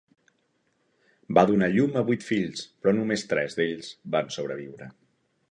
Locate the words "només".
3.01-3.27